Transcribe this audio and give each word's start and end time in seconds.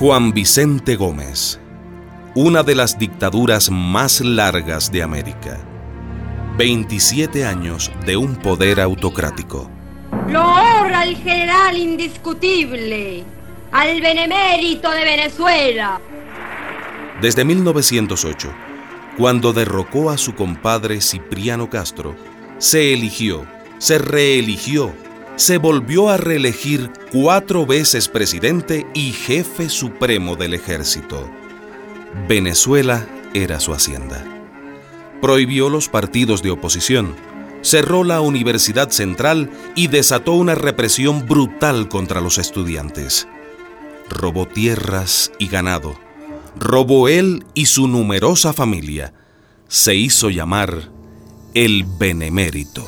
Juan 0.00 0.32
Vicente 0.32 0.96
Gómez, 0.96 1.60
una 2.34 2.62
de 2.62 2.74
las 2.74 2.98
dictaduras 2.98 3.70
más 3.70 4.22
largas 4.22 4.90
de 4.90 5.02
América. 5.02 5.58
27 6.56 7.44
años 7.44 7.92
de 8.06 8.16
un 8.16 8.36
poder 8.36 8.80
autocrático. 8.80 9.70
Lo 10.30 10.42
honra 10.42 11.04
el 11.04 11.18
general 11.18 11.76
indiscutible, 11.76 13.24
al 13.72 14.00
benemérito 14.00 14.90
de 14.90 15.04
Venezuela. 15.04 16.00
Desde 17.20 17.44
1908, 17.44 18.54
cuando 19.18 19.52
derrocó 19.52 20.08
a 20.08 20.16
su 20.16 20.34
compadre 20.34 21.02
Cipriano 21.02 21.68
Castro, 21.68 22.16
se 22.56 22.94
eligió, 22.94 23.44
se 23.76 23.98
reeligió, 23.98 24.94
se 25.40 25.56
volvió 25.56 26.10
a 26.10 26.18
reelegir 26.18 26.92
cuatro 27.10 27.64
veces 27.64 28.08
presidente 28.08 28.86
y 28.92 29.12
jefe 29.12 29.70
supremo 29.70 30.36
del 30.36 30.52
ejército. 30.52 31.30
Venezuela 32.28 33.08
era 33.32 33.58
su 33.58 33.72
hacienda. 33.72 34.22
Prohibió 35.22 35.70
los 35.70 35.88
partidos 35.88 36.42
de 36.42 36.50
oposición, 36.50 37.14
cerró 37.62 38.04
la 38.04 38.20
Universidad 38.20 38.90
Central 38.90 39.50
y 39.74 39.86
desató 39.86 40.32
una 40.32 40.54
represión 40.54 41.26
brutal 41.26 41.88
contra 41.88 42.20
los 42.20 42.36
estudiantes. 42.36 43.26
Robó 44.10 44.46
tierras 44.46 45.32
y 45.38 45.48
ganado. 45.48 45.98
Robó 46.58 47.08
él 47.08 47.46
y 47.54 47.64
su 47.64 47.88
numerosa 47.88 48.52
familia. 48.52 49.14
Se 49.68 49.94
hizo 49.94 50.28
llamar 50.28 50.90
el 51.54 51.86
Benemérito. 51.98 52.84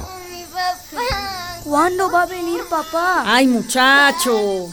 ¿Cuándo 1.72 2.10
va 2.10 2.24
a 2.24 2.26
venir 2.26 2.60
papá? 2.68 3.24
Ay, 3.24 3.46
muchacho. 3.46 4.68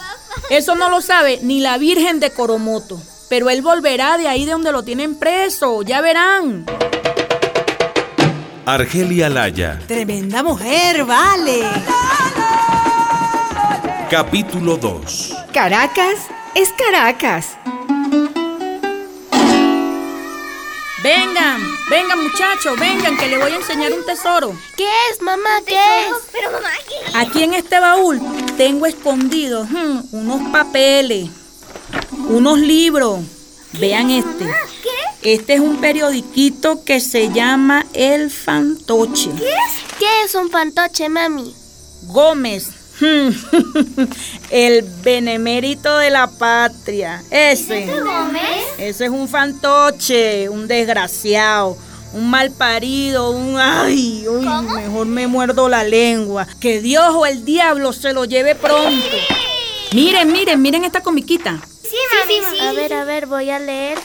Eso 0.50 0.76
no 0.76 0.90
lo 0.90 1.00
sabe 1.00 1.40
ni 1.42 1.62
la 1.62 1.78
Virgen 1.78 2.20
de 2.20 2.32
Coromoto. 2.32 3.02
Pero 3.30 3.50
él 3.50 3.62
volverá 3.62 4.18
de 4.18 4.28
ahí 4.28 4.44
de 4.44 4.52
donde 4.52 4.74
lo 4.74 4.84
tienen 4.84 5.16
preso. 5.16 5.82
Ya 5.82 6.02
verán. 6.02 6.66
Argelia 8.66 9.30
Laya. 9.30 9.80
Tremenda 9.88 10.44
mujer, 10.44 11.06
vale. 11.06 11.62
Capítulo 14.10 14.76
2. 14.76 15.36
Caracas 15.54 16.28
es 16.54 16.74
Caracas. 16.74 17.56
Vengan, 21.02 21.62
vengan 21.90 22.22
muchachos, 22.22 22.78
vengan 22.78 23.16
que 23.18 23.28
le 23.28 23.38
voy 23.38 23.54
a 23.54 23.56
enseñar 23.56 23.94
un 23.94 24.06
tesoro. 24.06 24.54
¿Qué 24.76 24.90
es, 25.10 25.22
mamá? 25.22 25.62
¿Qué 25.66 25.76
es? 25.76 26.14
Pero 26.34 26.52
mamá. 26.52 26.72
Aquí 27.14 27.44
en 27.44 27.54
este 27.54 27.80
baúl 27.80 28.22
tengo 28.58 28.86
escondidos 28.86 29.70
hmm, 29.70 30.00
unos 30.12 30.52
papeles, 30.52 31.30
unos 32.30 32.60
libros. 32.60 33.20
Vean 33.74 34.10
este. 34.10 34.46
¿Qué? 35.22 35.34
Este 35.34 35.56
es 35.56 35.60
un 35.60 35.78
periodiquito 35.78 36.84
que 36.84 37.00
se 37.00 37.32
llama 37.32 37.86
El 37.94 38.32
Fantoche. 38.32 39.30
¿Qué 39.38 39.50
es? 39.50 39.98
¿Qué 40.00 40.24
es 40.24 40.34
un 40.34 40.50
fantoche, 40.50 41.10
mami? 41.10 41.54
Gómez, 42.04 42.70
el 44.50 44.84
benemérito 45.04 45.98
de 45.98 46.10
la 46.10 46.28
patria. 46.28 47.22
Ese. 47.30 47.90
Ese 48.78 49.06
es 49.06 49.12
un 49.12 49.28
fantoche, 49.28 50.48
un 50.48 50.68
desgraciado, 50.68 51.78
un 52.14 52.30
mal 52.30 52.52
parido, 52.52 53.32
un 53.32 53.58
ay, 53.60 54.26
uy, 54.28 54.46
mejor 54.46 55.08
me 55.08 55.28
muerdo 55.28 55.70
la 55.70 55.84
lengua. 55.84 56.48
Que 56.60 56.82
Dios 56.82 57.10
o 57.14 57.26
el 57.26 57.46
diablo 57.46 57.94
se 57.94 58.14
lo 58.14 58.26
lleve 58.26 58.56
pronto. 58.56 59.18
Miren, 59.94 60.32
miren, 60.32 60.62
miren 60.62 60.86
esta 60.86 61.02
comiquita. 61.02 61.60
Sí, 61.82 61.98
mami. 62.20 62.60
A 62.68 62.74
ver, 62.74 62.94
a 62.94 63.04
ver, 63.04 63.26
voy 63.26 63.50
a 63.50 63.60
leer. 63.60 63.98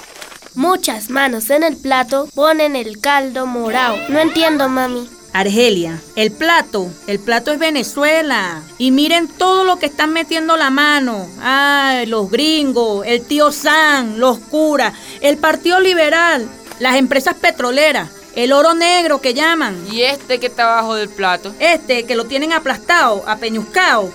Muchas 0.54 1.10
manos 1.10 1.50
en 1.50 1.64
el 1.64 1.76
plato 1.76 2.28
ponen 2.34 2.76
el 2.76 3.00
caldo 3.00 3.46
morado. 3.46 3.96
No 4.08 4.20
entiendo, 4.20 4.68
mami. 4.68 5.08
Argelia, 5.34 6.00
el 6.14 6.30
plato, 6.30 6.88
el 7.08 7.18
plato 7.18 7.50
es 7.50 7.58
Venezuela. 7.58 8.62
Y 8.78 8.92
miren 8.92 9.26
todo 9.26 9.64
lo 9.64 9.80
que 9.80 9.86
están 9.86 10.12
metiendo 10.12 10.56
la 10.56 10.70
mano. 10.70 11.26
Ay, 11.42 12.06
los 12.06 12.30
gringos, 12.30 13.04
el 13.04 13.22
tío 13.22 13.50
San, 13.50 14.20
los 14.20 14.38
curas, 14.38 14.94
el 15.20 15.36
Partido 15.36 15.80
Liberal, 15.80 16.48
las 16.80 16.96
empresas 16.96 17.34
petroleras, 17.34 18.10
el 18.34 18.52
oro 18.52 18.74
negro 18.74 19.20
que 19.20 19.34
llaman. 19.34 19.76
¿Y 19.90 20.02
este 20.02 20.40
que 20.40 20.46
está 20.46 20.64
abajo 20.64 20.94
del 20.94 21.08
plato? 21.08 21.54
Este 21.58 22.04
que 22.04 22.16
lo 22.16 22.24
tienen 22.24 22.52
aplastado, 22.52 23.22
apeñuscado. 23.26 24.10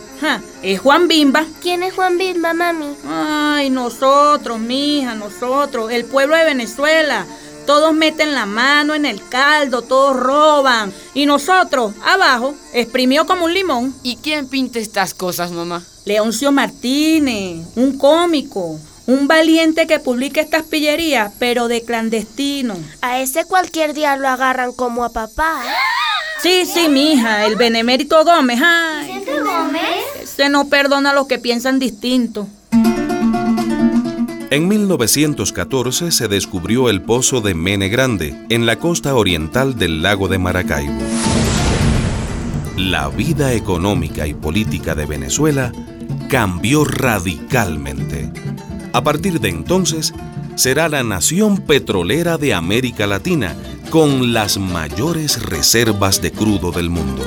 es 0.61 0.79
Juan 0.79 1.07
Bimba. 1.07 1.45
¿Quién 1.61 1.83
es 1.83 1.93
Juan 1.93 2.17
Bimba, 2.17 2.53
mami? 2.53 2.95
Ay, 3.07 3.69
nosotros, 3.69 4.59
mija, 4.59 5.15
nosotros, 5.15 5.91
el 5.91 6.05
pueblo 6.05 6.35
de 6.35 6.45
Venezuela. 6.45 7.25
Todos 7.65 7.93
meten 7.93 8.33
la 8.33 8.47
mano 8.47 8.95
en 8.95 9.05
el 9.05 9.23
caldo, 9.29 9.83
todos 9.83 10.15
roban. 10.15 10.91
Y 11.13 11.27
nosotros, 11.27 11.93
abajo, 12.03 12.55
exprimió 12.73 13.27
como 13.27 13.45
un 13.45 13.53
limón. 13.53 13.95
¿Y 14.01 14.15
quién 14.15 14.47
pinta 14.47 14.79
estas 14.79 15.13
cosas, 15.13 15.51
mamá? 15.51 15.83
Leoncio 16.03 16.51
Martínez, 16.51 17.67
un 17.75 17.95
cómico. 17.99 18.79
Un 19.09 19.27
valiente 19.27 19.87
que 19.87 19.99
publica 19.99 20.39
estas 20.39 20.61
pillerías, 20.61 21.33
pero 21.39 21.67
de 21.67 21.81
clandestino. 21.83 22.77
A 23.01 23.19
ese 23.19 23.43
cualquier 23.43 23.95
día 23.95 24.15
lo 24.17 24.27
agarran 24.27 24.71
como 24.71 25.03
a 25.03 25.11
papá. 25.11 25.63
Sí, 26.43 26.67
sí, 26.71 26.89
mija, 26.89 27.47
el 27.47 27.55
benemérito 27.55 28.23
Gómez. 28.23 28.59
Ay, 28.63 29.25
Gómez? 29.25 29.81
Ese 30.21 30.49
no 30.49 30.69
perdona 30.69 31.09
a 31.09 31.13
los 31.15 31.25
que 31.25 31.39
piensan 31.39 31.79
distinto. 31.79 32.47
En 34.51 34.67
1914 34.67 36.11
se 36.11 36.27
descubrió 36.27 36.87
el 36.87 37.01
pozo 37.01 37.41
de 37.41 37.55
Mene 37.55 37.89
Grande, 37.89 38.35
en 38.49 38.67
la 38.67 38.75
costa 38.75 39.15
oriental 39.15 39.75
del 39.75 40.03
lago 40.03 40.27
de 40.27 40.37
Maracaibo. 40.37 41.01
La 42.77 43.09
vida 43.09 43.53
económica 43.53 44.27
y 44.27 44.35
política 44.35 44.93
de 44.93 45.07
Venezuela 45.07 45.71
cambió 46.29 46.85
radicalmente. 46.85 48.31
A 48.91 49.03
partir 49.03 49.39
de 49.39 49.49
entonces, 49.49 50.13
será 50.55 50.89
la 50.89 51.03
nación 51.03 51.57
petrolera 51.57 52.37
de 52.37 52.55
América 52.55 53.05
Latina 53.05 53.55
con 53.91 54.33
las 54.33 54.57
mayores 54.57 55.43
reservas 55.43 56.21
de 56.21 56.31
crudo 56.31 56.71
del 56.71 56.89
mundo. 56.89 57.25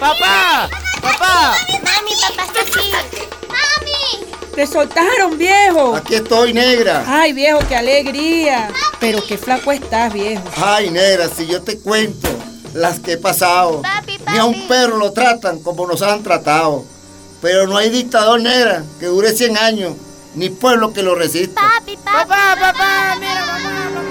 ¡Papá! 0.00 0.70
¡Papá! 1.02 1.56
¡Mami, 1.82 2.12
papá 2.20 2.44
está 2.44 2.60
aquí! 2.60 2.90
¡Mami! 3.48 4.54
¡Te 4.54 4.66
soltaron, 4.66 5.36
viejo! 5.36 5.96
Aquí 5.96 6.14
estoy, 6.14 6.54
negra. 6.54 7.04
Ay, 7.06 7.32
viejo, 7.32 7.58
qué 7.68 7.76
alegría. 7.76 8.70
Pero 9.00 9.22
qué 9.26 9.36
flaco 9.36 9.72
estás, 9.72 10.12
viejo. 10.12 10.44
Ay, 10.56 10.90
negra, 10.90 11.28
si 11.28 11.46
yo 11.46 11.60
te 11.62 11.78
cuento 11.78 12.37
las 12.78 13.00
que 13.00 13.12
he 13.12 13.16
pasado. 13.18 13.82
Papi, 13.82 14.18
papi. 14.18 14.32
Ni 14.32 14.38
a 14.38 14.44
un 14.44 14.68
perro 14.68 14.96
lo 14.98 15.12
tratan 15.12 15.60
como 15.60 15.86
nos 15.86 16.00
han 16.02 16.22
tratado. 16.22 16.84
Pero 17.42 17.66
no 17.66 17.76
hay 17.76 17.90
dictador 17.90 18.40
negra 18.40 18.84
que 18.98 19.06
dure 19.06 19.32
100 19.32 19.56
años, 19.58 19.94
ni 20.34 20.50
pueblo 20.50 20.92
que 20.92 21.02
lo 21.02 21.14
resista. 21.14 21.60
Papi, 21.60 21.96
papi. 21.96 22.28
Papá, 22.28 22.56
papá, 22.60 23.16
mira, 23.18 23.46
mamá, 23.46 23.90
mamá. 23.94 24.08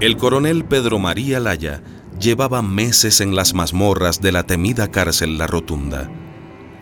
El 0.00 0.16
coronel 0.16 0.64
Pedro 0.64 0.98
María 0.98 1.40
Laya 1.40 1.82
llevaba 2.18 2.62
meses 2.62 3.20
en 3.20 3.34
las 3.34 3.54
mazmorras 3.54 4.20
de 4.20 4.32
la 4.32 4.44
temida 4.44 4.90
cárcel 4.90 5.36
La 5.36 5.46
Rotunda. 5.46 6.10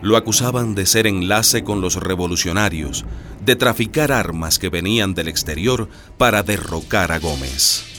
Lo 0.02 0.16
acusaban 0.16 0.76
de 0.76 0.86
ser 0.86 1.08
enlace 1.08 1.64
con 1.64 1.80
los 1.80 1.96
revolucionarios, 1.96 3.04
de 3.44 3.56
traficar 3.56 4.12
armas 4.12 4.60
que 4.60 4.68
venían 4.68 5.14
del 5.14 5.26
exterior 5.26 5.88
para 6.16 6.44
derrocar 6.44 7.10
a 7.10 7.18
Gómez. 7.18 7.97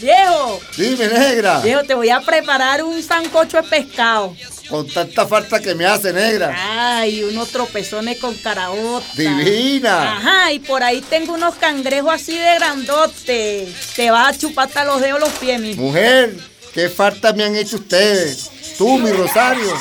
Viejo, 0.00 0.60
Dime, 0.76 1.08
negra. 1.08 1.60
viejo, 1.60 1.82
te 1.84 1.94
voy 1.94 2.10
a 2.10 2.20
preparar 2.20 2.82
un 2.84 3.02
sancocho 3.02 3.56
de 3.60 3.68
pescado. 3.68 4.34
Con 4.68 4.86
tanta 4.86 5.26
falta 5.26 5.60
que 5.60 5.74
me 5.74 5.86
hace, 5.86 6.12
negra. 6.12 6.54
Ay, 6.98 7.22
unos 7.24 7.48
tropezones 7.48 8.18
con 8.18 8.34
caraota. 8.34 9.06
Divina. 9.14 10.16
Ajá, 10.18 10.52
y 10.52 10.58
por 10.60 10.82
ahí 10.82 11.00
tengo 11.00 11.32
unos 11.32 11.54
cangrejos 11.54 12.12
así 12.12 12.36
de 12.36 12.54
grandote. 12.56 13.68
Te 13.96 14.10
vas 14.10 14.34
a 14.36 14.38
chupar 14.38 14.68
hasta 14.68 14.84
los 14.84 15.00
dedos 15.00 15.20
los 15.20 15.30
pies, 15.30 15.58
mi. 15.60 15.74
Mujer, 15.74 16.36
qué 16.74 16.90
falta 16.90 17.32
me 17.32 17.44
han 17.44 17.56
hecho 17.56 17.76
ustedes. 17.76 18.50
Tú, 18.76 18.98
mi 18.98 19.10
Rosario, 19.10 19.72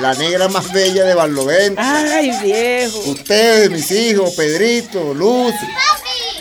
la 0.00 0.14
negra 0.14 0.48
más 0.48 0.72
bella 0.72 1.04
de 1.04 1.14
Barlovento. 1.14 1.82
Ay, 1.84 2.30
viejo. 2.42 2.98
Ustedes, 3.00 3.68
mis 3.70 3.90
hijos, 3.90 4.30
Pedrito, 4.34 5.12
Luz, 5.12 5.52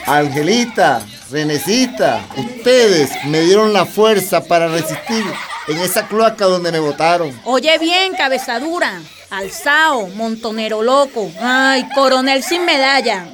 Angelita, 0.06 1.02
Renecita, 1.32 2.24
ustedes 2.38 3.12
me 3.26 3.42
dieron 3.42 3.74
la 3.74 3.86
fuerza 3.86 4.44
para 4.44 4.68
resistir 4.68 5.24
en 5.68 5.78
esa 5.80 6.08
cloaca 6.08 6.46
donde 6.46 6.72
me 6.72 6.80
botaron. 6.80 7.40
Oye 7.46 7.78
bien, 7.80 8.14
cabezadura. 8.14 9.02
Alzao, 9.32 10.08
montonero 10.10 10.84
loco. 10.84 11.32
Ay, 11.42 11.88
coronel 11.96 12.44
sin 12.44 12.64
medalla. 12.66 13.28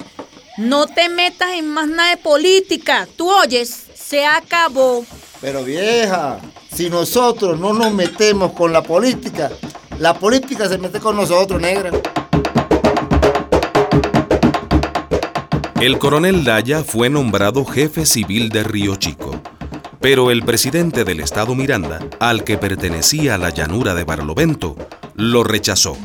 No 0.57 0.87
te 0.87 1.09
metas 1.09 1.51
en 1.53 1.67
más 1.67 1.87
nada 1.87 2.11
de 2.11 2.17
política. 2.17 3.07
Tú 3.17 3.29
oyes, 3.29 3.83
se 3.93 4.25
acabó. 4.25 5.05
Pero 5.41 5.63
vieja, 5.63 6.39
si 6.73 6.89
nosotros 6.89 7.59
no 7.59 7.73
nos 7.73 7.91
metemos 7.91 8.53
con 8.53 8.71
la 8.71 8.83
política, 8.83 9.51
la 9.99 10.13
política 10.13 10.69
se 10.69 10.77
mete 10.77 10.99
con 10.99 11.15
nosotros, 11.15 11.59
negra. 11.61 11.91
El 15.81 15.97
coronel 15.97 16.43
Daya 16.43 16.83
fue 16.83 17.09
nombrado 17.09 17.65
jefe 17.65 18.05
civil 18.05 18.49
de 18.49 18.61
Río 18.61 18.97
Chico, 18.97 19.41
pero 19.99 20.29
el 20.29 20.43
presidente 20.43 21.03
del 21.03 21.21
estado 21.21 21.55
Miranda, 21.55 21.99
al 22.19 22.43
que 22.43 22.59
pertenecía 22.59 23.39
la 23.39 23.49
llanura 23.49 23.95
de 23.95 24.03
Barlovento, 24.03 24.75
lo 25.15 25.43
rechazó. 25.43 25.97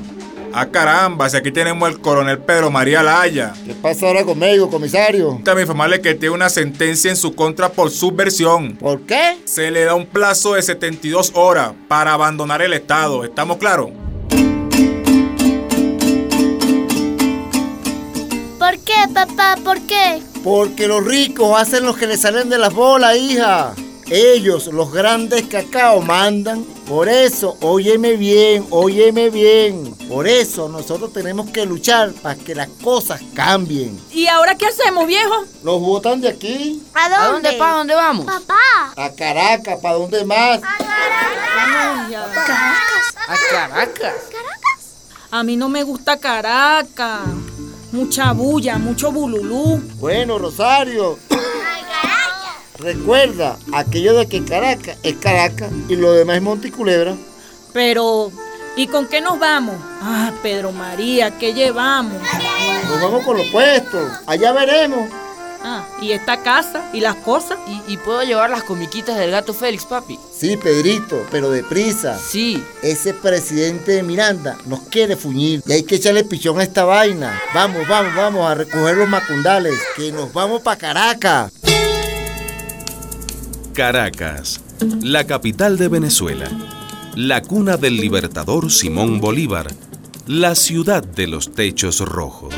Ah, 0.54 0.68
caramba, 0.68 1.28
si 1.28 1.36
aquí 1.36 1.52
tenemos 1.52 1.86
al 1.86 2.00
coronel 2.00 2.38
Pedro 2.38 2.70
María 2.70 3.02
Laya. 3.02 3.52
¿Qué 3.66 3.74
pasa 3.74 4.06
ahora 4.06 4.24
conmigo, 4.24 4.70
comisario? 4.70 5.38
También 5.44 5.66
informarle 5.66 6.00
que 6.00 6.14
tiene 6.14 6.34
una 6.34 6.48
sentencia 6.48 7.10
en 7.10 7.16
su 7.18 7.34
contra 7.34 7.68
por 7.68 7.90
subversión. 7.90 8.76
¿Por 8.76 9.02
qué? 9.02 9.36
Se 9.44 9.70
le 9.70 9.84
da 9.84 9.94
un 9.94 10.06
plazo 10.06 10.54
de 10.54 10.62
72 10.62 11.32
horas 11.34 11.72
para 11.86 12.14
abandonar 12.14 12.62
el 12.62 12.72
Estado. 12.72 13.24
¿Estamos 13.24 13.58
claros? 13.58 13.90
Papá? 19.16 19.56
¿Por 19.64 19.80
qué? 19.82 20.22
Porque 20.44 20.86
los 20.86 21.02
ricos 21.02 21.58
hacen 21.58 21.86
lo 21.86 21.94
que 21.94 22.06
les 22.06 22.20
salen 22.20 22.50
de 22.50 22.58
las 22.58 22.74
bolas, 22.74 23.16
hija. 23.16 23.74
Ellos, 24.08 24.66
los 24.66 24.92
grandes 24.92 25.46
cacao, 25.46 26.02
mandan. 26.02 26.64
Por 26.86 27.08
eso, 27.08 27.56
óyeme 27.62 28.16
bien, 28.16 28.66
óyeme 28.70 29.30
bien. 29.30 29.96
Por 30.08 30.28
eso 30.28 30.68
nosotros 30.68 31.12
tenemos 31.12 31.50
que 31.50 31.64
luchar 31.64 32.12
para 32.12 32.36
que 32.36 32.54
las 32.54 32.68
cosas 32.84 33.20
cambien. 33.34 33.98
¿Y 34.12 34.26
ahora 34.28 34.54
qué 34.54 34.66
hacemos, 34.66 35.06
viejo? 35.06 35.44
Los 35.64 35.80
botan 35.80 36.20
de 36.20 36.28
aquí. 36.28 36.82
¿A 36.94 37.08
dónde? 37.08 37.16
¿A 37.16 37.32
dónde, 37.32 37.52
pa? 37.54 37.70
¿A 37.70 37.76
dónde 37.78 37.94
vamos? 37.94 38.26
Papá. 38.26 38.92
A 38.96 39.10
Caracas, 39.14 39.80
¿para 39.80 39.96
dónde 39.96 40.24
más? 40.24 40.60
A 40.62 40.76
Caracas. 43.50 44.12
A 45.30 45.42
mí 45.42 45.56
no 45.56 45.68
me 45.68 45.82
gusta 45.82 46.18
Caracas. 46.18 47.22
Mucha 47.96 48.32
bulla, 48.32 48.76
mucho 48.76 49.10
bululú. 49.10 49.80
Bueno, 49.98 50.38
Rosario. 50.38 51.18
Recuerda, 52.78 53.56
aquello 53.72 54.12
de 54.12 54.28
que 54.28 54.44
Caracas 54.44 54.98
es 55.02 55.14
Caracas 55.14 55.72
y 55.88 55.96
lo 55.96 56.12
demás 56.12 56.36
es 56.36 56.42
Monticulebra. 56.42 57.16
Pero, 57.72 58.30
¿y 58.76 58.86
con 58.88 59.06
qué 59.06 59.22
nos 59.22 59.38
vamos? 59.38 59.76
Ah, 60.02 60.30
Pedro 60.42 60.72
María, 60.72 61.38
¿qué 61.38 61.54
llevamos? 61.54 62.20
Nos 62.90 63.00
vamos 63.00 63.24
con 63.24 63.38
los 63.38 63.46
puestos. 63.46 64.12
Allá 64.26 64.52
veremos. 64.52 65.08
¿Y 66.00 66.12
esta 66.12 66.42
casa? 66.42 66.90
¿Y 66.92 67.00
las 67.00 67.16
cosas? 67.16 67.58
¿Y, 67.66 67.94
y 67.94 67.96
puedo 67.96 68.22
llevar 68.22 68.50
las 68.50 68.62
comiquitas 68.64 69.16
del 69.18 69.30
gato 69.30 69.54
Félix, 69.54 69.84
papi? 69.84 70.18
Sí, 70.36 70.56
Pedrito, 70.56 71.24
pero 71.30 71.50
deprisa. 71.50 72.18
Sí. 72.18 72.62
Ese 72.82 73.14
presidente 73.14 73.92
de 73.92 74.02
Miranda 74.02 74.56
nos 74.66 74.80
quiere 74.80 75.16
fuñir 75.16 75.62
y 75.66 75.72
hay 75.72 75.82
que 75.82 75.96
echarle 75.96 76.24
pichón 76.24 76.60
a 76.60 76.62
esta 76.62 76.84
vaina. 76.84 77.40
Vamos, 77.54 77.86
vamos, 77.88 78.14
vamos 78.14 78.50
a 78.50 78.54
recoger 78.54 78.96
los 78.96 79.08
macundales, 79.08 79.74
que 79.96 80.12
nos 80.12 80.32
vamos 80.32 80.62
para 80.62 80.76
Caracas. 80.76 81.52
Caracas, 83.72 84.60
la 85.02 85.26
capital 85.26 85.76
de 85.76 85.88
Venezuela, 85.88 86.50
la 87.14 87.42
cuna 87.42 87.76
del 87.76 87.96
libertador 87.96 88.72
Simón 88.72 89.20
Bolívar, 89.20 89.66
la 90.26 90.54
ciudad 90.54 91.04
de 91.04 91.26
los 91.26 91.52
techos 91.52 92.00
rojos. 92.00 92.54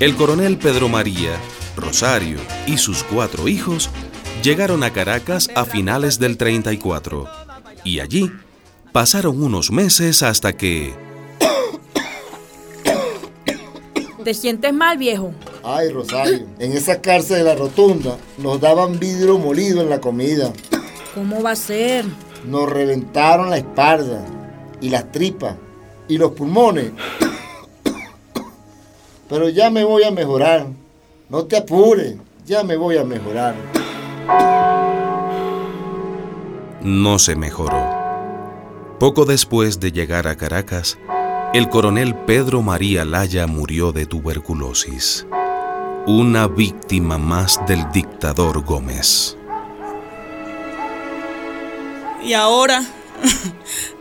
El 0.00 0.16
coronel 0.16 0.58
Pedro 0.58 0.88
María, 0.88 1.38
Rosario 1.76 2.38
y 2.66 2.78
sus 2.78 3.04
cuatro 3.04 3.46
hijos 3.46 3.90
llegaron 4.42 4.82
a 4.82 4.92
Caracas 4.92 5.48
a 5.54 5.64
finales 5.64 6.18
del 6.18 6.36
34 6.36 7.28
y 7.84 8.00
allí 8.00 8.32
pasaron 8.90 9.40
unos 9.40 9.70
meses 9.70 10.24
hasta 10.24 10.56
que... 10.56 10.92
¿Te 14.24 14.34
sientes 14.34 14.72
mal, 14.72 14.98
viejo? 14.98 15.32
Ay, 15.62 15.90
Rosario, 15.90 16.44
en 16.58 16.72
esa 16.72 17.00
cárcel 17.00 17.38
de 17.38 17.44
la 17.44 17.54
rotunda 17.54 18.16
nos 18.38 18.60
daban 18.60 18.98
vidrio 18.98 19.38
molido 19.38 19.80
en 19.80 19.90
la 19.90 20.00
comida. 20.00 20.52
¿Cómo 21.14 21.40
va 21.40 21.52
a 21.52 21.56
ser? 21.56 22.04
Nos 22.44 22.68
reventaron 22.68 23.48
la 23.48 23.58
espalda 23.58 24.26
y 24.80 24.88
las 24.88 25.12
tripas 25.12 25.54
y 26.08 26.18
los 26.18 26.32
pulmones. 26.32 26.90
Pero 29.34 29.48
ya 29.48 29.68
me 29.68 29.82
voy 29.82 30.04
a 30.04 30.12
mejorar. 30.12 30.68
No 31.28 31.44
te 31.46 31.56
apures, 31.56 32.14
ya 32.46 32.62
me 32.62 32.76
voy 32.76 32.98
a 32.98 33.02
mejorar. 33.02 33.56
no 36.80 37.18
se 37.18 37.34
mejoró. 37.34 37.82
Poco 39.00 39.24
después 39.24 39.80
de 39.80 39.90
llegar 39.90 40.28
a 40.28 40.36
Caracas, 40.36 40.98
el 41.52 41.68
coronel 41.68 42.14
Pedro 42.14 42.62
María 42.62 43.04
Laya 43.04 43.48
murió 43.48 43.90
de 43.90 44.06
tuberculosis. 44.06 45.26
Una 46.06 46.46
víctima 46.46 47.18
más 47.18 47.58
del 47.66 47.90
dictador 47.90 48.64
Gómez. 48.64 49.36
¿Y 52.22 52.34
ahora? 52.34 52.84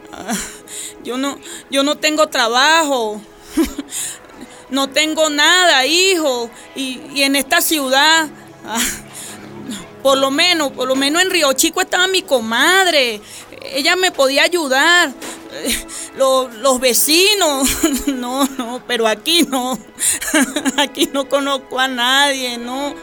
Yo 1.04 1.18
no, 1.18 1.38
yo 1.70 1.84
no 1.84 1.98
tengo 1.98 2.28
trabajo. 2.28 3.20
No 4.74 4.90
tengo 4.90 5.30
nada, 5.30 5.86
hijo. 5.86 6.50
Y, 6.76 7.22
en 7.22 7.36
esta 7.36 7.62
ciudad, 7.62 8.28
ah, 8.66 8.82
por 10.02 10.18
lo 10.18 10.32
menos, 10.32 10.72
por 10.72 10.88
lo 10.88 10.96
menos 10.96 11.22
en 11.22 11.30
Río 11.30 11.54
Chico 11.54 11.80
estaba 11.80 12.08
mi 12.08 12.24
comadre. 12.24 13.22
Ella 13.62 13.96
me 13.96 14.12
podía 14.12 14.42
ayudar. 14.42 15.14
Los 16.18 16.80
vecinos, 16.80 17.70
no, 18.08 18.46
no, 18.58 18.84
pero 18.88 19.08
aquí 19.08 19.44
no. 19.44 19.78
Aquí 20.78 21.08
no 21.14 21.30
conozco 21.30 21.80
a 21.80 21.88
nadie, 21.88 22.58
no. 22.58 22.96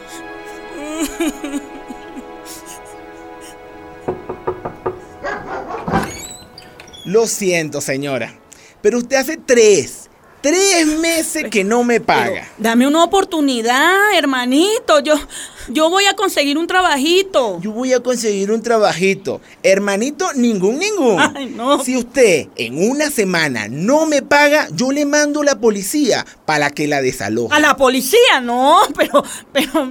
Lo 7.05 7.27
siento, 7.27 7.79
señora, 7.79 8.37
pero 8.81 8.97
usted 8.97 9.15
hace 9.15 9.37
tres, 9.37 10.00
tres 10.41 10.87
meses 10.99 11.45
que 11.49 11.63
no 11.63 11.83
me 11.83 12.01
paga. 12.01 12.47
Dame 12.57 12.87
una 12.87 13.03
oportunidad, 13.03 14.13
hermanito. 14.15 14.99
Yo, 14.99 15.15
yo 15.69 15.89
voy 15.89 16.05
a 16.05 16.15
conseguir 16.15 16.57
un 16.57 16.67
trabajito. 16.67 17.59
Yo 17.61 17.71
voy 17.71 17.93
a 17.93 18.01
conseguir 18.01 18.51
un 18.51 18.61
trabajito. 18.61 19.41
Hermanito, 19.63 20.33
ningún, 20.33 20.79
ningún. 20.79 21.19
Ay, 21.35 21.47
no. 21.55 21.83
Si 21.83 21.95
usted 21.95 22.47
en 22.55 22.89
una 22.89 23.09
semana 23.09 23.67
no 23.69 24.05
me 24.05 24.21
paga, 24.21 24.67
yo 24.73 24.91
le 24.91 25.05
mando 25.05 25.41
a 25.41 25.45
la 25.45 25.59
policía 25.59 26.25
para 26.45 26.71
que 26.71 26.87
la 26.87 27.01
desaloje. 27.01 27.55
A 27.55 27.59
la 27.59 27.77
policía, 27.77 28.41
no, 28.41 28.79
pero, 28.97 29.23
pero. 29.53 29.89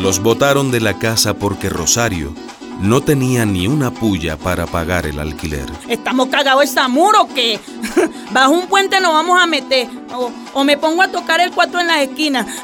Los 0.00 0.20
botaron 0.20 0.70
de 0.70 0.80
la 0.80 0.98
casa 0.98 1.34
porque 1.34 1.68
Rosario 1.68 2.34
no 2.80 3.00
tenía 3.00 3.46
ni 3.46 3.66
una 3.66 3.90
puya 3.90 4.36
para 4.36 4.66
pagar 4.66 5.06
el 5.06 5.18
alquiler. 5.18 5.66
¿Estamos 5.88 6.28
cagados 6.28 6.62
el 6.62 6.68
Samur 6.68 7.16
o 7.16 7.28
qué? 7.34 7.58
Bajo 8.32 8.52
un 8.52 8.66
puente 8.66 9.00
nos 9.00 9.12
vamos 9.12 9.40
a 9.40 9.46
meter. 9.46 9.88
O, 10.14 10.30
o 10.54 10.64
me 10.64 10.76
pongo 10.76 11.02
a 11.02 11.08
tocar 11.08 11.40
el 11.40 11.52
cuatro 11.52 11.80
en 11.80 11.86
las 11.86 12.02
esquinas. 12.02 12.46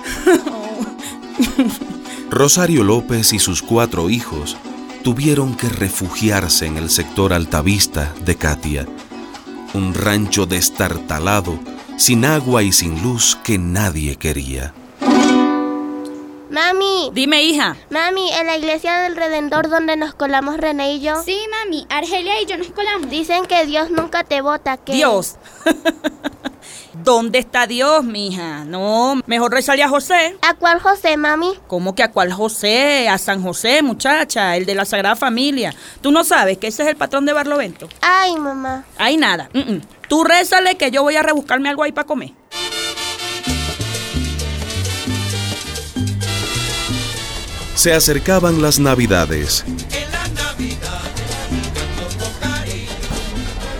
Rosario 2.31 2.83
López 2.83 3.33
y 3.33 3.39
sus 3.39 3.62
cuatro 3.62 4.09
hijos 4.09 4.57
tuvieron 5.03 5.57
que 5.57 5.69
refugiarse 5.69 6.67
en 6.67 6.77
el 6.77 6.89
sector 6.89 7.33
altavista 7.33 8.15
de 8.25 8.37
Katia, 8.37 8.87
un 9.75 9.95
rancho 9.95 10.47
destartalado, 10.47 11.59
sin 11.97 12.25
agua 12.25 12.62
y 12.62 12.73
sin 12.73 13.03
luz 13.03 13.37
que 13.43 13.59
nadie 13.59 14.17
quería. 14.17 14.73
Mami, 16.53 17.11
Dime, 17.15 17.43
hija. 17.43 17.77
mami, 17.89 18.31
en 18.31 18.47
la 18.47 18.57
iglesia 18.59 18.99
del 19.01 19.17
Redentor 19.17 19.71
donde 19.71 19.97
nos 19.97 20.13
colamos 20.15 20.59
René 20.59 20.93
y 20.95 21.01
yo, 21.01 21.23
Sí, 21.23 21.39
mami, 21.51 21.87
Argelia 21.89 22.41
y 22.43 22.47
yo 22.47 22.59
nos 22.59 22.69
colamos. 22.73 23.09
dicen 23.09 23.47
que 23.47 23.65
Dios 23.65 23.91
nunca 23.91 24.23
te 24.25 24.43
vota, 24.43 24.77
que... 24.77 24.93
Dios. 24.93 25.37
¿Dónde 26.93 27.39
está 27.39 27.67
Dios, 27.67 28.05
mija? 28.05 28.65
No, 28.65 29.21
mejor 29.27 29.51
rezarle 29.53 29.83
a 29.83 29.89
José. 29.89 30.37
¿A 30.43 30.55
cuál 30.55 30.79
José, 30.79 31.17
mami? 31.17 31.53
¿Cómo 31.67 31.95
que 31.95 32.03
a 32.03 32.13
cuál 32.13 32.33
José? 32.33 33.09
A 33.09 33.17
San 33.19 33.43
José, 33.43 33.83
muchacha, 33.83 34.55
el 34.57 34.67
de 34.67 34.75
la 34.75 34.85
Sagrada 34.85 35.17
Familia. 35.17 35.75
¿Tú 36.03 36.13
no 36.13 36.23
sabes 36.23 36.59
que 36.59 36.67
ese 36.69 36.83
es 36.83 36.89
el 36.91 36.97
patrón 36.97 37.25
de 37.25 37.33
Barlovento? 37.33 37.89
Ay, 38.03 38.37
mamá. 38.37 38.85
Hay 38.99 39.17
nada. 39.17 39.49
mm, 39.55 39.59
mm. 39.73 39.81
Tú 40.09 40.23
rézale 40.23 40.77
que 40.77 40.91
yo 40.91 41.03
voy 41.03 41.17
a 41.17 41.23
rebuscarme 41.23 41.71
algo 41.71 41.83
ahí 41.83 41.93
para 41.93 42.07
comer. 42.07 42.33
Se 47.83 47.93
acercaban 47.93 48.62
las 48.62 48.79
navidades. 48.79 49.65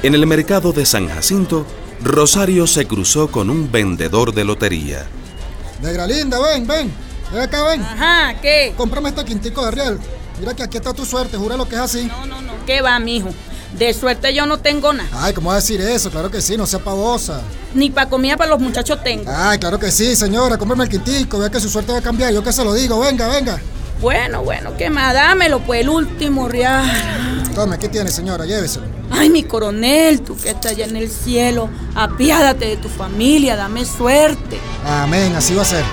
En 0.02 0.16
el 0.16 0.26
mercado 0.26 0.73
de 0.73 0.85
San 0.85 1.09
Jacinto 1.09 1.64
Rosario 2.02 2.66
se 2.66 2.88
cruzó 2.88 3.30
con 3.30 3.49
un 3.49 3.71
vendedor 3.71 4.35
de 4.35 4.42
lotería. 4.42 5.06
Negra 5.80 6.09
linda, 6.09 6.40
ven, 6.40 6.66
ven. 6.66 6.92
Ven 7.32 7.42
acá, 7.42 7.62
ven. 7.62 7.80
Ajá, 7.80 8.40
¿qué? 8.40 8.75
Cómprame 8.76 9.11
este 9.11 9.25
quintico 9.25 9.64
de 9.66 9.71
real. 9.71 10.00
Mira 10.40 10.56
que 10.56 10.64
aquí 10.64 10.78
está 10.78 10.92
tu 10.92 11.06
suerte, 11.06 11.37
jura 11.37 11.56
lo 11.56 11.68
que 11.68 11.76
es 11.76 11.80
así. 11.82 12.02
No, 12.06 12.26
no, 12.26 12.42
no. 12.42 12.54
¿Qué 12.66 12.82
va, 12.82 12.99
mijo? 12.99 13.28
De 13.78 13.94
suerte 13.94 14.35
yo 14.35 14.47
no 14.47 14.59
tengo 14.59 14.92
nada. 14.92 15.11
Ay, 15.12 15.32
¿cómo 15.32 15.50
va 15.50 15.54
a 15.54 15.61
decir 15.61 15.80
eso? 15.80 16.11
Claro 16.11 16.28
que 16.28 16.42
sí, 16.42 16.56
no 16.56 16.66
sea 16.66 16.80
pavosa. 16.80 17.40
Ni 17.73 17.88
para 17.88 18.11
comida 18.11 18.37
para 18.37 18.50
los 18.50 18.59
muchachos 18.59 18.99
tengo. 19.04 19.30
Ay, 19.32 19.61
claro 19.61 19.78
que 19.78 19.92
sí, 19.92 20.16
señora. 20.16 20.59
Cómprame 20.59 20.82
el 20.82 20.90
quintico, 20.90 21.38
vea 21.38 21.50
que 21.50 21.61
su 21.61 21.68
suerte 21.68 21.92
va 21.92 21.99
a 21.99 22.02
cambiar. 22.02 22.32
Yo 22.32 22.42
que 22.42 22.52
se 22.52 22.64
lo 22.64 22.75
digo, 22.75 22.99
venga, 22.99 23.28
venga. 23.28 23.62
Bueno, 24.02 24.42
bueno, 24.42 24.76
¿qué 24.76 24.90
más? 24.90 25.14
Dámelo, 25.14 25.61
pues 25.61 25.82
el 25.82 25.88
último 25.88 26.49
real. 26.49 26.90
Tome, 27.54 27.78
¿qué 27.78 27.88
tiene, 27.88 28.11
señora? 28.11 28.44
Lléveselo. 28.44 28.85
Ay, 29.12 29.30
mi 29.30 29.44
coronel, 29.44 30.23
tú 30.23 30.37
que 30.37 30.50
estás 30.50 30.73
allá 30.73 30.87
en 30.87 30.97
el 30.97 31.09
cielo, 31.09 31.71
apiádate 31.94 32.66
de 32.66 32.76
tu 32.78 32.88
familia, 32.88 33.54
dame 33.54 33.85
suerte. 33.85 34.59
Amén, 34.85 35.37
así 35.37 35.54
va 35.54 35.62
a 35.62 35.66
ser. 35.66 35.85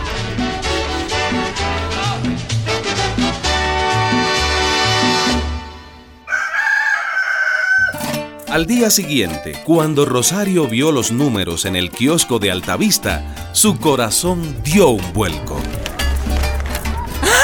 Al 8.50 8.66
día 8.66 8.90
siguiente, 8.90 9.62
cuando 9.64 10.06
Rosario 10.06 10.68
vio 10.68 10.92
los 10.92 11.12
números 11.12 11.66
en 11.66 11.76
el 11.76 11.92
kiosco 11.92 12.40
de 12.40 12.50
Altavista, 12.50 13.52
su 13.52 13.78
corazón 13.78 14.64
dio 14.64 14.90
un 14.90 15.14
vuelco. 15.14 15.62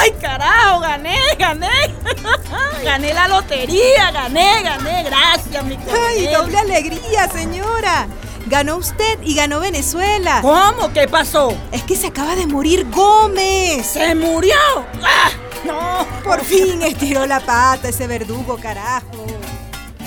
¡Ay, 0.06 0.12
carajo! 0.20 0.80
¡Gané, 0.80 1.18
gané! 1.36 1.68
¡Gané 2.84 3.12
la 3.12 3.26
lotería! 3.26 4.12
¡Gané, 4.12 4.62
gané! 4.62 5.02
¡Gracias, 5.02 5.64
mi 5.64 5.76
coronel! 5.76 6.00
¡Ay, 6.08 6.28
doble 6.28 6.58
alegría, 6.58 7.28
señora! 7.28 8.06
Ganó 8.46 8.76
usted 8.76 9.18
y 9.24 9.34
ganó 9.34 9.58
Venezuela. 9.58 10.38
¿Cómo? 10.42 10.92
¿Qué 10.92 11.08
pasó? 11.08 11.56
Es 11.72 11.82
que 11.82 11.96
se 11.96 12.06
acaba 12.06 12.36
de 12.36 12.46
morir 12.46 12.86
Gómez. 12.88 13.84
¡Se 13.84 14.14
murió! 14.14 14.54
¡Ah! 15.02 15.30
¡No! 15.64 16.06
Por 16.22 16.44
fin 16.44 16.80
estiró 16.82 17.26
la 17.26 17.40
pata 17.40 17.88
ese 17.88 18.06
verdugo, 18.06 18.58
carajo. 18.58 19.26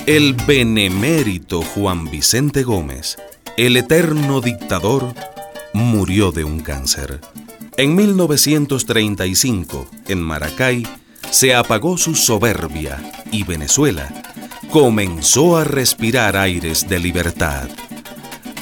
El 0.06 0.32
benemérito 0.32 1.60
Juan 1.60 2.10
Vicente 2.10 2.62
Gómez, 2.62 3.18
el 3.58 3.76
eterno 3.76 4.40
dictador, 4.40 5.12
murió 5.74 6.32
de 6.32 6.44
un 6.44 6.60
cáncer. 6.60 7.20
En 7.76 7.94
1935, 7.94 9.88
en 10.08 10.20
Maracay, 10.20 10.86
se 11.30 11.54
apagó 11.54 11.96
su 11.96 12.14
soberbia 12.14 12.98
y 13.30 13.44
Venezuela 13.44 14.08
comenzó 14.70 15.56
a 15.56 15.64
respirar 15.64 16.36
aires 16.36 16.88
de 16.88 16.98
libertad. 16.98 17.68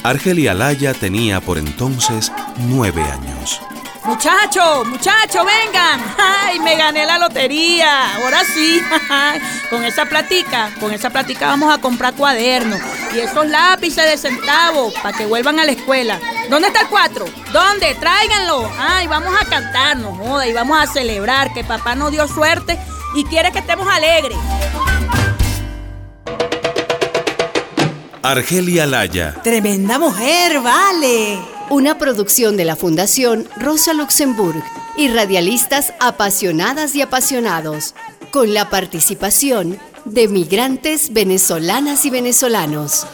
Argelia 0.03 0.53
Laya 0.53 0.93
tenía 0.93 1.41
por 1.41 1.57
entonces 1.57 2.31
nueve 2.67 3.03
años. 3.03 3.61
Muchachos, 4.05 4.87
muchachos, 4.87 5.45
vengan. 5.45 6.01
Ay, 6.17 6.59
me 6.59 6.75
gané 6.75 7.05
la 7.05 7.19
lotería. 7.19 8.15
Ahora 8.15 8.43
sí. 8.43 8.81
con 9.69 9.83
esa 9.83 10.05
platica, 10.05 10.71
con 10.79 10.91
esa 10.93 11.09
platica 11.09 11.47
vamos 11.47 11.71
a 11.71 11.79
comprar 11.79 12.15
cuadernos 12.15 12.79
y 13.13 13.19
esos 13.19 13.47
lápices 13.47 14.05
de 14.05 14.17
centavos 14.17 14.93
para 14.93 15.17
que 15.17 15.25
vuelvan 15.25 15.59
a 15.59 15.65
la 15.65 15.71
escuela. 15.71 16.19
¿Dónde 16.49 16.67
está 16.67 16.81
el 16.81 16.87
cuatro? 16.87 17.25
¿Dónde? 17.51 17.95
Tráiganlo. 17.95 18.69
Ay, 18.77 19.07
vamos 19.07 19.33
a 19.39 19.45
cantarnos, 19.45 20.17
joda, 20.17 20.47
y 20.47 20.53
vamos 20.53 20.77
a 20.79 20.87
celebrar 20.87 21.53
que 21.53 21.63
papá 21.63 21.95
nos 21.95 22.11
dio 22.11 22.27
suerte 22.27 22.77
y 23.15 23.23
quiere 23.25 23.51
que 23.51 23.59
estemos 23.59 23.87
alegres. 23.87 24.37
Argelia 28.21 28.85
Laya. 28.85 29.35
Tremenda 29.43 29.97
mujer, 29.97 30.59
vale. 30.61 31.39
Una 31.69 31.97
producción 31.97 32.57
de 32.57 32.65
la 32.65 32.75
Fundación 32.75 33.47
Rosa 33.55 33.93
Luxemburg 33.93 34.63
y 34.97 35.07
radialistas 35.07 35.93
apasionadas 35.99 36.95
y 36.95 37.01
apasionados, 37.01 37.95
con 38.31 38.53
la 38.53 38.69
participación 38.69 39.79
de 40.09 40.27
migrantes 40.27 41.13
venezolanas 41.13 42.05
y 42.05 42.09
venezolanos. 42.09 43.05